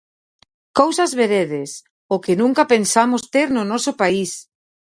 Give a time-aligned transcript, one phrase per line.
[0.79, 1.69] Cousas veredes,
[2.13, 4.31] ¡o que nunca pensamos ter no noso país!